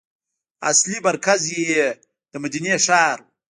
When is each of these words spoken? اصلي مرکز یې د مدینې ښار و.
اصلي 0.69 0.97
مرکز 1.07 1.41
یې 1.57 1.81
د 2.31 2.33
مدینې 2.43 2.75
ښار 2.85 3.17
و. 3.21 3.25